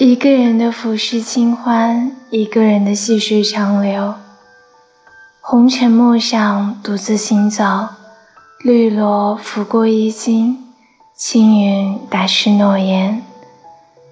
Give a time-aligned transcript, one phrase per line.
[0.00, 4.14] 一个人的浮世清欢一个人的细水长流。
[5.40, 7.64] 红尘陌上独自行走
[8.62, 10.56] 绿萝拂过衣襟
[11.16, 13.24] 青云打湿诺言。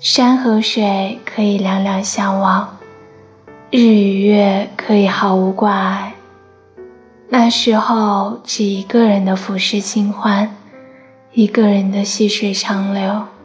[0.00, 2.78] 山和水可以两两相望
[3.70, 6.14] 日与月可以毫无挂碍。
[7.28, 10.52] 那时候只一个人的浮世清欢
[11.32, 13.35] 一个人的细水长流。